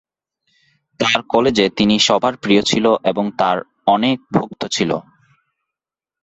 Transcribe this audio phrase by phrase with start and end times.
[0.99, 3.57] তার কলেজে তিনি সবার প্রিয় ছিল এবং তার
[3.87, 4.97] অনেক ভক্ত ছিলো।